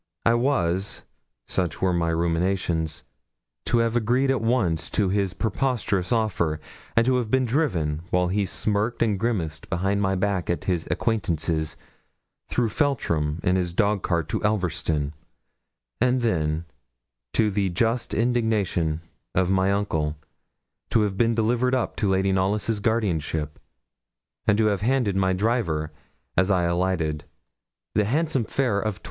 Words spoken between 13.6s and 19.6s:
dog cart to Elverston; and then, to the just indignation of